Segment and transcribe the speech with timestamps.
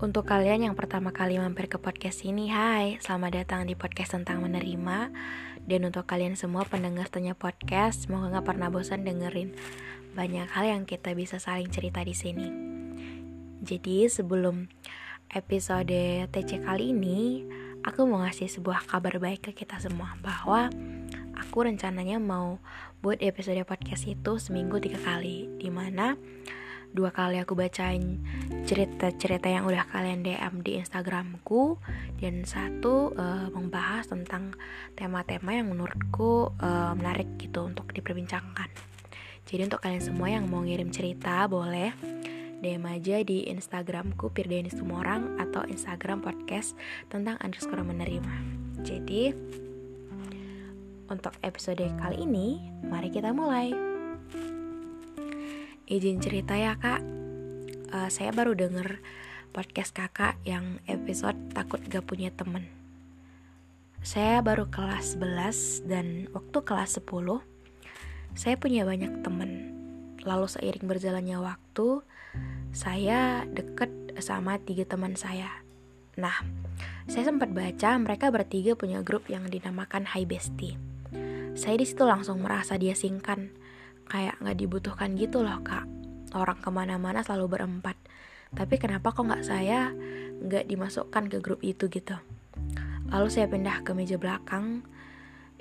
[0.00, 4.40] Untuk kalian yang pertama kali mampir ke podcast ini, hai, selamat datang di podcast tentang
[4.40, 5.12] menerima.
[5.68, 9.52] Dan untuk kalian semua pendengar tanya podcast, semoga gak pernah bosan dengerin
[10.16, 12.48] banyak hal yang kita bisa saling cerita di sini.
[13.60, 14.72] Jadi sebelum
[15.36, 15.92] episode
[16.32, 17.44] TC kali ini,
[17.84, 20.72] aku mau ngasih sebuah kabar baik ke kita semua bahwa
[21.36, 22.56] aku rencananya mau
[23.04, 26.16] buat episode podcast itu seminggu tiga kali, di mana
[26.90, 28.18] dua kali aku bacain
[28.66, 31.78] cerita-cerita yang udah kalian DM di Instagramku
[32.18, 34.54] dan satu uh, membahas tentang
[34.98, 38.68] tema-tema yang menurutku uh, menarik gitu untuk diperbincangkan.
[39.46, 41.94] Jadi untuk kalian semua yang mau ngirim cerita boleh
[42.60, 46.76] DM aja di Instagramku Pirdeni Sumorang atau Instagram podcast
[47.08, 48.34] tentang underscore menerima.
[48.84, 49.32] Jadi
[51.10, 53.89] untuk episode kali ini, mari kita mulai.
[55.90, 57.02] Izin cerita ya kak,
[57.90, 59.02] uh, saya baru denger
[59.50, 62.70] podcast kakak yang episode takut gak punya temen.
[63.98, 67.42] Saya baru kelas 11 dan waktu kelas 10
[68.38, 69.74] saya punya banyak temen.
[70.22, 72.06] Lalu seiring berjalannya waktu,
[72.70, 75.50] saya deket sama tiga teman saya.
[76.14, 76.38] Nah,
[77.10, 80.78] saya sempat baca mereka bertiga punya grup yang dinamakan High Bestie.
[81.58, 83.58] Saya di situ langsung merasa dia singkan
[84.10, 85.86] kayak nggak dibutuhkan gitu loh kak.
[86.34, 87.94] Orang ke mana-mana selalu berempat.
[88.50, 89.94] Tapi kenapa kok nggak saya
[90.42, 92.18] nggak dimasukkan ke grup itu gitu?
[93.14, 94.82] Lalu saya pindah ke meja belakang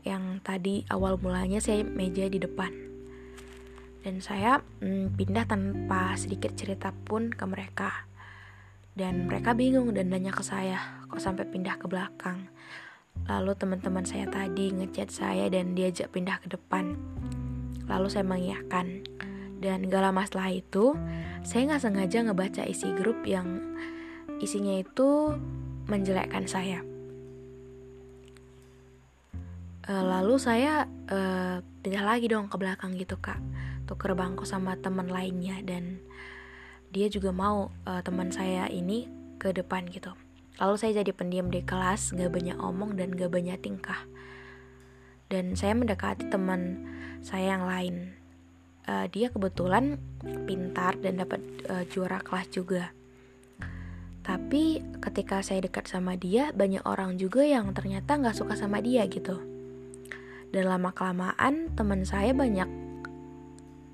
[0.01, 2.73] yang tadi awal mulanya saya meja di depan.
[4.01, 8.09] Dan saya hmm, pindah tanpa sedikit cerita pun ke mereka.
[8.97, 12.49] Dan mereka bingung dan nanya ke saya kok sampai pindah ke belakang?
[13.29, 16.97] Lalu teman-teman saya tadi ngechat saya dan diajak pindah ke depan
[17.89, 19.03] Lalu saya mengiyakan.
[19.59, 20.95] Dan gak lama setelah itu,
[21.43, 23.59] saya nggak sengaja ngebaca isi grup yang
[24.39, 25.35] isinya itu
[25.91, 26.79] menjelekkan saya.
[29.83, 30.87] E, lalu saya
[31.83, 33.41] pindah lagi dong ke belakang gitu kak,
[33.83, 35.99] tuker bangku sama teman lainnya dan
[36.95, 39.11] dia juga mau e, teman saya ini
[39.43, 40.15] ke depan gitu.
[40.55, 44.07] Lalu saya jadi pendiam di kelas, gak banyak omong dan gak banyak tingkah.
[45.29, 46.89] Dan saya mendekati teman
[47.21, 47.95] saya yang lain.
[48.89, 50.01] Uh, dia kebetulan
[50.49, 51.37] pintar dan dapat
[51.69, 52.89] uh, juara kelas juga.
[54.25, 59.05] Tapi ketika saya dekat sama dia, banyak orang juga yang ternyata nggak suka sama dia
[59.05, 59.37] gitu.
[60.49, 62.69] Dan lama kelamaan teman saya banyak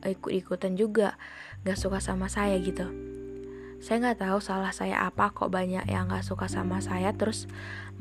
[0.07, 1.19] ikut-ikutan juga
[1.67, 3.14] nggak suka sama saya gitu.
[3.85, 7.45] Saya nggak tahu salah saya apa kok banyak yang nggak suka sama saya terus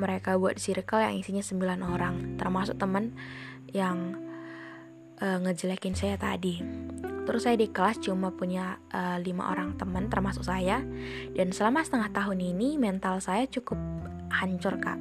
[0.01, 3.13] mereka buat circle yang isinya 9 orang termasuk teman
[3.69, 4.17] yang
[5.21, 6.65] uh, ngejelekin saya tadi.
[7.29, 10.81] Terus saya di kelas cuma punya uh, lima orang teman termasuk saya
[11.37, 13.77] dan selama setengah tahun ini mental saya cukup
[14.33, 14.97] hancur kak.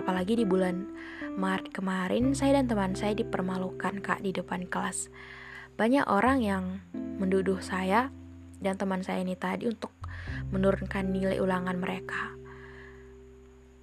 [0.00, 0.96] Apalagi di bulan
[1.36, 5.12] Maret kemarin saya dan teman saya dipermalukan kak di depan kelas.
[5.76, 6.64] Banyak orang yang
[7.20, 8.08] menduduh saya
[8.60, 9.90] dan teman saya ini tadi untuk
[10.52, 12.36] menurunkan nilai ulangan mereka.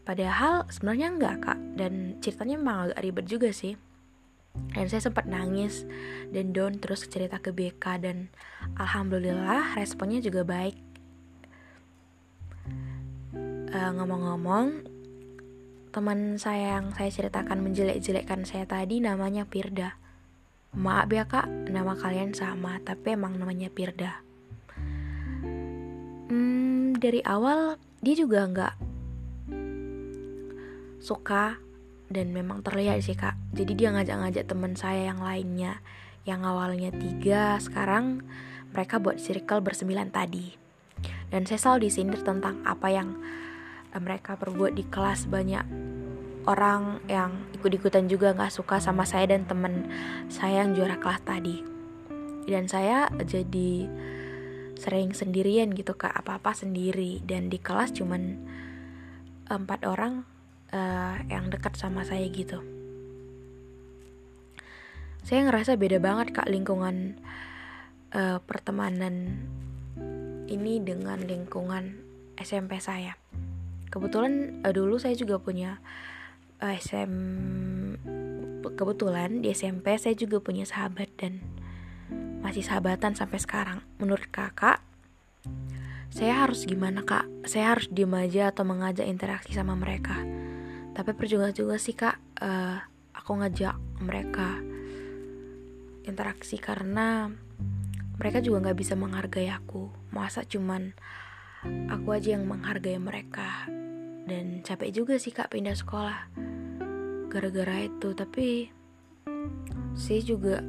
[0.08, 1.60] Padahal sebenarnya enggak kak.
[1.76, 3.76] Dan ceritanya memang agak ribet juga sih.
[4.72, 5.86] Dan saya sempat nangis
[6.34, 8.32] dan down terus cerita ke BK dan
[8.80, 10.80] alhamdulillah responnya juga baik.
[13.68, 14.88] Uh, ngomong-ngomong
[15.94, 20.00] teman saya yang saya ceritakan menjelek-jelekkan saya tadi namanya Pirda.
[20.74, 24.27] Maaf ya kak nama kalian sama tapi emang namanya Pirda
[26.98, 28.74] dari awal dia juga nggak
[31.02, 31.58] suka
[32.08, 33.36] dan memang terlihat sih kak.
[33.54, 35.80] Jadi dia ngajak-ngajak teman saya yang lainnya
[36.28, 38.20] yang awalnya tiga sekarang
[38.76, 40.56] mereka buat circle bersembilan tadi.
[41.32, 43.16] Dan saya selalu disindir tentang apa yang
[43.96, 45.28] eh, mereka perbuat di kelas.
[45.32, 45.66] Banyak
[46.48, 49.88] orang yang ikut-ikutan juga nggak suka sama saya dan teman
[50.32, 51.64] saya yang juara kelas tadi.
[52.48, 53.88] Dan saya jadi
[54.78, 56.14] sering sendirian gitu kak.
[56.14, 57.20] Apa-apa sendiri.
[57.26, 58.38] Dan di kelas cuman
[59.50, 60.24] empat orang
[60.72, 62.62] uh, yang dekat sama saya gitu.
[65.28, 67.20] Saya ngerasa beda banget kak lingkungan
[68.16, 69.44] uh, pertemanan
[70.48, 72.00] ini dengan lingkungan
[72.40, 73.20] SMP saya.
[73.92, 75.84] Kebetulan uh, dulu saya juga punya
[76.64, 77.12] uh, SM
[78.78, 81.42] kebetulan di SMP saya juga punya sahabat dan
[82.48, 83.84] masih sahabatan sampai sekarang.
[84.00, 84.80] Menurut kakak
[86.08, 87.28] saya harus gimana kak?
[87.44, 90.16] Saya harus diem aja atau mengajak interaksi sama mereka?
[90.96, 92.16] Tapi perjuangan juga sih kak.
[92.40, 92.80] Uh,
[93.12, 94.64] aku ngajak mereka
[96.08, 97.28] interaksi karena
[98.16, 99.92] mereka juga nggak bisa menghargai aku.
[100.16, 100.96] Masa cuman
[101.92, 103.68] aku aja yang menghargai mereka?
[104.24, 106.32] Dan capek juga sih kak pindah sekolah
[107.28, 108.16] gara-gara itu.
[108.16, 108.72] Tapi
[110.00, 110.64] saya juga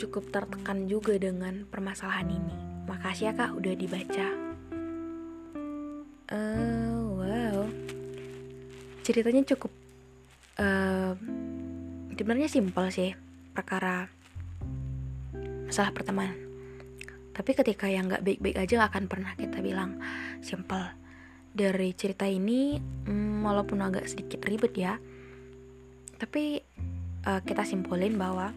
[0.00, 2.56] cukup tertekan juga dengan permasalahan ini.
[2.88, 4.28] Makasih ya kak udah dibaca.
[6.30, 7.60] Uh, wow.
[9.04, 9.72] Ceritanya cukup
[10.56, 11.12] uh,
[12.16, 13.12] sebenarnya simpel sih
[13.52, 14.08] perkara
[15.68, 16.38] masalah pertemanan.
[17.36, 20.00] Tapi ketika yang nggak baik-baik aja akan pernah kita bilang
[20.40, 21.00] simple
[21.50, 24.94] dari cerita ini hmm, walaupun agak sedikit ribet ya
[26.20, 26.60] tapi
[27.24, 28.52] uh, kita simpulin bahwa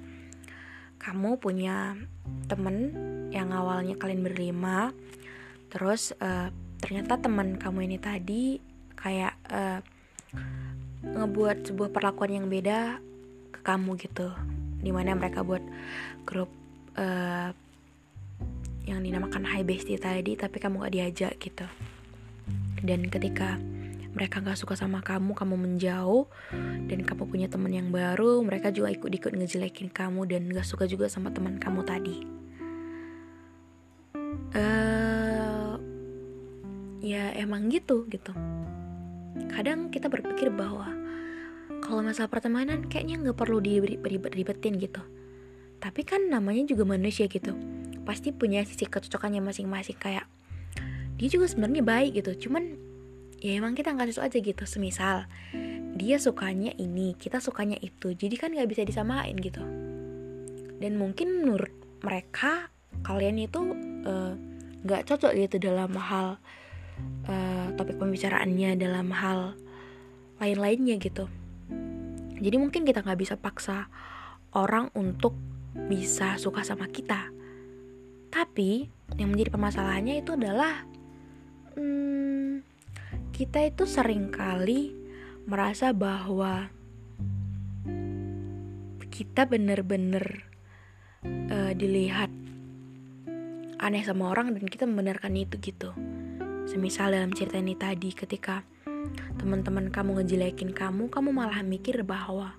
[1.03, 2.00] kamu punya
[2.47, 2.95] temen
[3.35, 4.95] yang awalnya kalian berlima
[5.67, 6.47] terus uh,
[6.79, 8.44] ternyata teman kamu ini tadi
[8.95, 9.79] kayak uh,
[11.03, 13.03] ngebuat sebuah perlakuan yang beda
[13.51, 14.31] ke kamu gitu
[14.79, 15.63] di mana mereka buat
[16.23, 16.47] grup
[16.95, 17.51] uh,
[18.83, 21.67] yang dinamakan high bestie tadi tapi kamu gak diajak gitu.
[22.83, 23.55] Dan ketika
[24.13, 26.30] mereka gak suka sama kamu kamu menjauh
[26.86, 31.10] dan kamu punya teman yang baru mereka juga ikut-ikut ngejelekin kamu dan gak suka juga
[31.10, 32.18] sama teman kamu tadi.
[34.54, 35.74] Uh,
[37.01, 38.31] ya emang gitu gitu.
[39.50, 40.94] Kadang kita berpikir bahwa
[41.83, 45.04] kalau masalah pertemanan kayaknya nggak perlu diribet-ribetin gitu.
[45.83, 47.51] Tapi kan namanya juga manusia gitu.
[48.07, 50.00] Pasti punya sisi kecocokannya masing-masing.
[50.00, 50.31] Kayak
[51.19, 52.48] dia juga sebenarnya baik gitu.
[52.48, 52.80] Cuman
[53.43, 54.63] ya emang kita nggak sesuai aja gitu.
[54.63, 55.27] Semisal
[55.93, 58.15] dia sukanya ini kita sukanya itu.
[58.15, 59.59] Jadi kan nggak bisa disamain gitu.
[60.79, 62.71] Dan mungkin menurut mereka
[63.03, 63.61] kalian itu
[64.07, 64.33] eh,
[64.83, 66.39] nggak uh, cocok gitu dalam hal
[67.27, 69.59] uh, topik pembicaraannya dalam hal
[70.39, 71.27] lain-lainnya gitu.
[72.43, 73.87] Jadi mungkin kita nggak bisa paksa
[74.55, 75.35] orang untuk
[75.87, 77.31] bisa suka sama kita.
[78.33, 80.83] Tapi yang menjadi permasalahannya itu adalah
[81.77, 82.32] hmm,
[83.33, 84.94] kita itu sering kali
[85.50, 86.69] merasa bahwa
[89.09, 90.47] kita bener-bener
[91.51, 92.31] uh, dilihat
[93.83, 95.91] aneh sama orang dan kita membenarkan itu gitu
[96.63, 98.63] Semisal dalam cerita ini tadi ketika
[99.36, 102.56] teman-teman kamu ngejelekin kamu, kamu malah mikir bahwa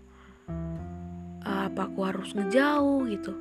[1.41, 3.33] uh, apa aku harus ngejauh gitu.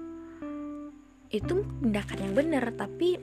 [1.27, 3.19] Itu tindakan yang benar, tapi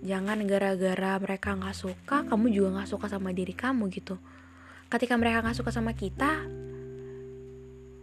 [0.00, 4.16] jangan gara-gara mereka nggak suka, kamu juga nggak suka sama diri kamu gitu.
[4.90, 6.44] Ketika mereka nggak suka sama kita,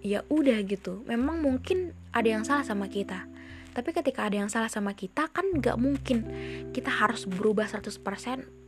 [0.01, 1.03] ya udah gitu.
[1.09, 3.37] Memang mungkin ada yang salah sama kita
[3.77, 6.25] tapi ketika ada yang salah sama kita kan gak mungkin
[6.73, 8.01] kita harus berubah 100%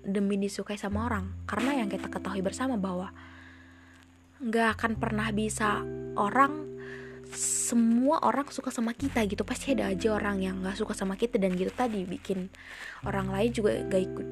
[0.06, 3.10] demi disukai sama orang karena yang kita ketahui bersama bahwa
[4.38, 5.82] gak akan pernah bisa
[6.14, 6.69] orang
[7.34, 9.46] semua orang suka sama kita gitu.
[9.46, 11.38] Pasti ada aja orang yang gak suka sama kita.
[11.38, 12.50] Dan gitu tadi bikin
[13.06, 14.28] orang lain juga gak ikut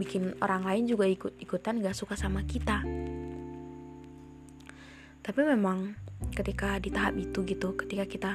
[0.00, 2.80] bikin orang lain juga ikut ikutan gak suka sama kita.
[5.20, 5.94] Tapi memang
[6.32, 8.30] ketika di tahap itu gitu ketika kita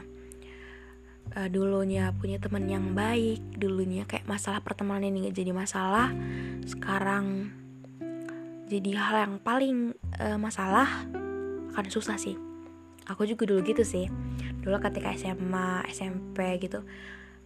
[1.37, 6.09] uh, dulunya punya teman yang baik dulunya kayak masalah pertemanan ini gak jadi masalah
[6.65, 7.53] sekarang
[8.65, 10.89] jadi hal yang paling uh, masalah
[11.73, 12.33] akan susah sih
[13.09, 14.09] aku juga dulu gitu sih.
[14.61, 16.85] Dulu ketika SMA SMP gitu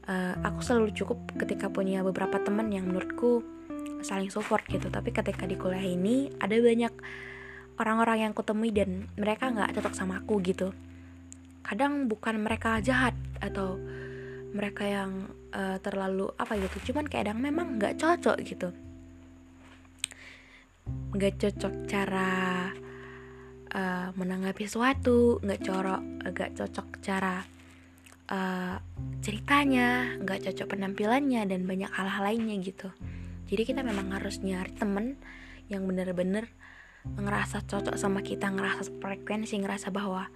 [0.10, 3.46] uh, aku selalu cukup ketika punya beberapa teman yang menurutku
[4.02, 4.90] saling support gitu.
[4.90, 6.94] Tapi ketika di kuliah ini ada banyak
[7.78, 10.74] orang-orang yang kutemui dan mereka nggak cocok sama aku gitu.
[11.62, 13.78] Kadang bukan mereka jahat atau
[14.50, 16.92] mereka yang uh, terlalu apa gitu.
[16.92, 18.74] Cuman kadang memang nggak cocok gitu.
[21.14, 22.30] Nggak cocok cara
[23.74, 27.46] uh, menanggapi sesuatu nggak corok nggak cocok cara
[28.30, 28.78] uh,
[29.20, 32.90] ceritanya nggak cocok penampilannya dan banyak hal-hal lainnya gitu.
[33.50, 35.18] Jadi kita memang harus nyari temen
[35.74, 36.50] yang bener-bener
[37.06, 40.30] ngerasa cocok sama kita ngerasa frekuensi ngerasa bahwa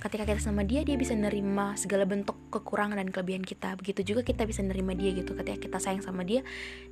[0.00, 3.76] ketika kita sama dia dia bisa nerima segala bentuk kekurangan dan kelebihan kita.
[3.76, 5.36] Begitu juga kita bisa nerima dia gitu.
[5.36, 6.40] Ketika kita sayang sama dia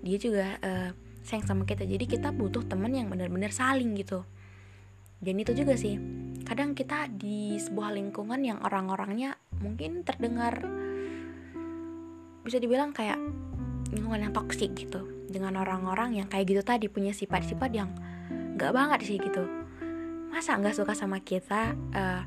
[0.04, 0.90] dia juga uh,
[1.24, 1.88] sayang sama kita.
[1.88, 4.28] Jadi kita butuh teman yang benar-benar saling gitu
[5.22, 5.96] dan itu juga sih
[6.42, 10.66] kadang kita di sebuah lingkungan yang orang-orangnya mungkin terdengar
[12.42, 13.16] bisa dibilang kayak
[13.94, 17.94] lingkungan yang toksik gitu dengan orang-orang yang kayak gitu tadi punya sifat-sifat yang
[18.58, 19.46] nggak banget sih gitu.
[20.28, 22.22] Masa nggak suka sama kita uh,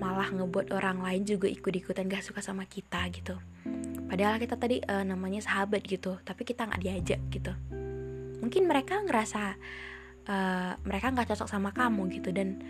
[0.00, 3.36] malah ngebuat orang lain juga ikut-ikutan gak suka sama kita gitu.
[4.08, 7.52] Padahal kita tadi uh, namanya sahabat gitu tapi kita nggak diajak gitu.
[8.40, 9.60] Mungkin mereka ngerasa
[10.26, 12.28] uh, mereka nggak cocok sama kamu gitu.
[12.34, 12.60] Dan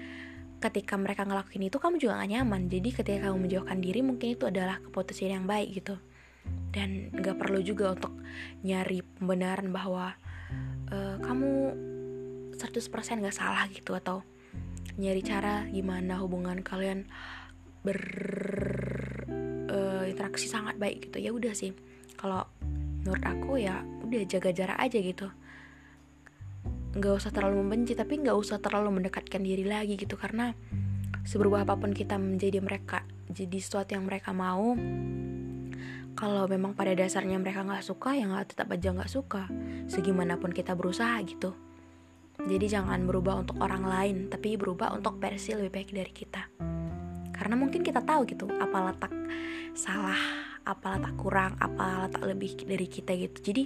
[0.61, 2.69] ketika mereka ngelakuin itu kamu juga gak nyaman.
[2.69, 5.97] Jadi ketika kamu menjauhkan diri mungkin itu adalah keputusan yang baik gitu.
[6.71, 8.13] Dan nggak perlu juga untuk
[8.63, 10.13] nyari pembenaran bahwa
[10.93, 11.51] uh, kamu
[12.61, 13.97] 100% gak salah gitu.
[13.97, 14.21] Atau
[15.01, 17.09] nyari cara gimana hubungan kalian
[17.81, 21.25] berinteraksi uh, sangat baik gitu.
[21.25, 21.73] Ya udah sih.
[22.21, 22.45] Kalau
[23.01, 25.33] menurut aku ya udah jaga jarak aja gitu
[26.91, 30.19] nggak usah terlalu membenci tapi nggak usah terlalu mendekatkan diri lagi gitu.
[30.19, 30.51] Karena
[31.23, 34.75] seberubah apa pun kita menjadi mereka jadi sesuatu yang mereka mau
[36.19, 39.47] kalau memang pada dasarnya mereka nggak suka ya nggak tetap aja nggak suka.
[39.87, 41.55] Segimanapun kita berusaha gitu.
[42.41, 46.43] Jadi jangan berubah untuk orang lain tapi berubah untuk versi lebih baik dari kita.
[47.33, 49.13] Karena mungkin kita tahu gitu apa letak
[49.73, 50.21] salah
[50.65, 53.39] apa letak kurang apa letak lebih dari kita gitu.
[53.41, 53.65] Jadi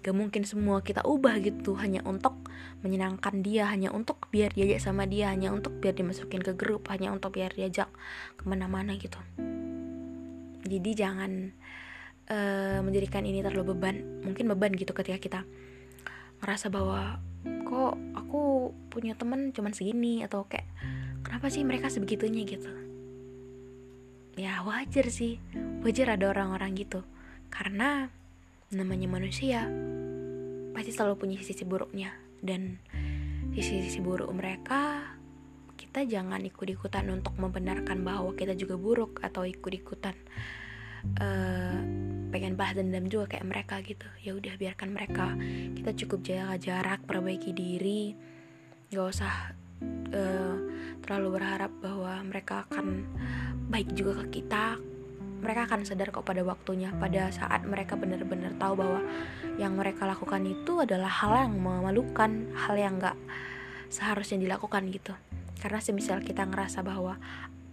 [0.00, 2.32] gak mungkin semua kita ubah gitu hanya untuk
[2.80, 7.12] menyenangkan dia hanya untuk biar diajak sama dia hanya untuk biar dimasukin ke grup hanya
[7.12, 7.92] untuk biar diajak
[8.40, 9.20] ke mana-mana gitu.
[10.64, 11.52] Jadi jangan
[12.32, 15.40] uh, menjadikan ini terlalu beban mungkin beban gitu ketika kita
[16.40, 20.68] merasa bahwa kok aku punya temen cuman segini atau kayak
[21.20, 22.72] kenapa sih mereka sebegitunya gitu?
[24.40, 25.36] Ya wajar sih
[25.84, 27.04] wajar ada orang-orang gitu.
[27.52, 28.08] Karena
[28.70, 29.66] namanya manusia
[30.70, 32.14] pasti selalu punya sisi buruknya.
[32.40, 32.80] Dan
[33.52, 35.12] sisi-sisi buruk mereka
[35.76, 40.14] kita jangan ikut-ikutan untuk membenarkan bahwa kita juga buruk atau ikut-ikutan
[41.18, 41.78] uh,
[42.30, 44.06] pengen bahas dendam juga kayak mereka gitu.
[44.22, 45.34] Ya udah biarkan mereka.
[45.74, 48.14] Kita cukup jaga jarak perbaiki diri.
[48.94, 49.34] Gak usah
[50.14, 50.56] uh,
[51.02, 53.06] terlalu berharap bahwa mereka akan
[53.72, 54.78] baik juga ke kita
[55.40, 59.00] mereka akan sadar kok pada waktunya pada saat mereka benar-benar tahu bahwa
[59.56, 63.16] yang mereka lakukan itu adalah hal yang memalukan hal yang gak
[63.88, 65.16] seharusnya dilakukan gitu.
[65.60, 67.16] Karena semisal kita ngerasa bahwa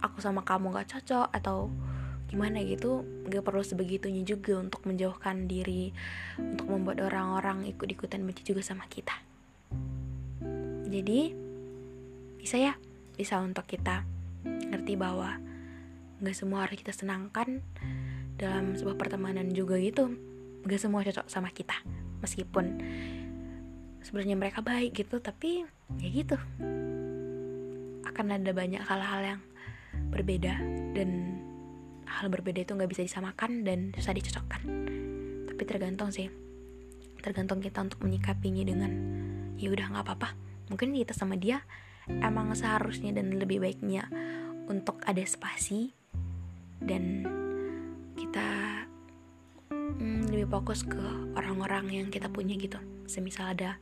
[0.00, 1.68] aku sama kamu gak cocok atau
[2.28, 5.92] gimana gitu gak perlu sebegitunya juga untuk menjauhkan diri
[6.36, 9.16] untuk membuat orang-orang ikut-ikutan benci juga sama kita.
[10.88, 11.32] Jadi
[12.40, 12.72] bisa ya
[13.16, 14.04] bisa untuk kita
[14.44, 15.47] ngerti bahwa
[16.18, 17.62] gak semua harus kita senangkan
[18.38, 20.14] dalam sebuah pertemanan juga gitu.
[20.66, 21.74] Gak semua cocok sama kita
[22.18, 22.82] meskipun
[24.02, 25.66] sebenarnya mereka baik gitu tapi
[25.98, 26.36] ya gitu.
[28.06, 29.40] Akan ada banyak hal-hal yang
[30.10, 30.58] berbeda
[30.96, 31.38] dan
[32.08, 34.62] hal berbeda itu nggak bisa disamakan dan susah dicocokkan.
[35.46, 36.30] Tapi tergantung sih.
[37.18, 38.92] Tergantung kita untuk menyikapinya dengan
[39.58, 40.34] ya udah nggak apa-apa.
[40.70, 41.62] Mungkin kita sama dia
[42.08, 44.08] emang seharusnya dan lebih baiknya
[44.68, 45.97] untuk ada spasi
[46.82, 47.26] dan
[48.18, 48.48] kita
[49.72, 51.02] hmm, lebih fokus ke
[51.34, 52.78] orang-orang yang kita punya gitu.
[53.08, 53.80] Semisal ada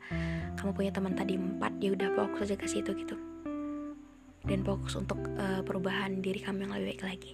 [0.55, 3.15] kamu punya teman tadi empat ya udah fokus aja ke situ gitu.
[4.47, 7.33] Dan fokus untuk uh, perubahan diri kamu yang lebih baik lagi.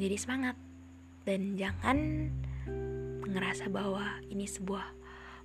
[0.00, 0.56] Jadi semangat.
[1.26, 1.98] Dan jangan
[3.28, 4.86] ngerasa bahwa ini sebuah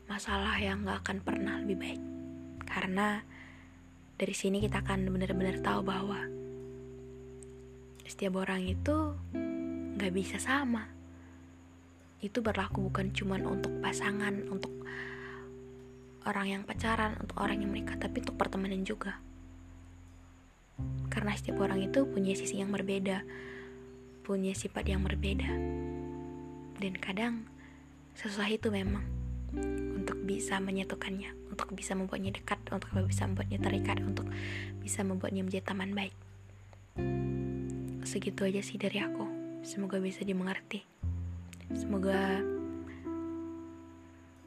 [0.07, 2.01] masalah yang gak akan pernah lebih baik.
[2.65, 3.19] Karena
[4.15, 6.44] dari sini kita akan benar-benar tahu bahwa
[8.05, 9.17] setiap orang itu
[9.99, 10.87] gak bisa sama
[12.21, 14.71] itu berlaku bukan cuma untuk pasangan untuk
[16.25, 19.19] orang yang pacaran untuk orang yang menikah tapi untuk pertemanan juga
[21.11, 23.25] karena setiap orang itu punya sisi yang berbeda
[24.25, 25.53] punya sifat yang berbeda.
[26.81, 27.45] Dan kadang
[28.17, 29.05] susah itu memang
[29.93, 34.25] untuk bisa menyatukannya, untuk bisa membuatnya dekat, untuk bisa membuatnya terikat, untuk
[34.81, 36.15] bisa membuatnya menjadi teman baik.
[38.15, 39.27] Segitu aja sih dari aku.
[39.59, 40.87] Semoga bisa dimengerti.
[41.75, 42.39] Semoga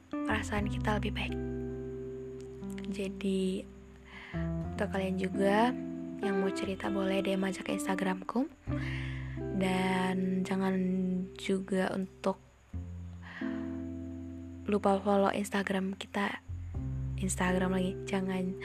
[0.09, 1.37] perasaan kita lebih baik.
[2.89, 3.61] Jadi
[4.73, 5.77] untuk kalian juga
[6.25, 8.49] yang mau cerita boleh DM aja ke Instagramku
[9.61, 10.81] dan jangan
[11.37, 12.41] juga untuk
[14.65, 16.41] lupa follow Instagram kita
[17.21, 18.57] Instagram lagi jangan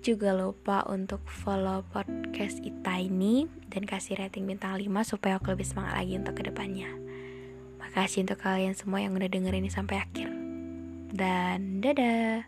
[0.00, 1.84] juga lupa untuk follow
[2.34, 6.42] podcast kita ini dan kasih rating bintang 5 supaya aku lebih semangat lagi untuk ke
[6.42, 6.90] depannya.
[7.78, 10.34] Makasih untuk kalian semua yang udah dengerin ini sampai akhir.
[11.14, 12.42] Dan dadah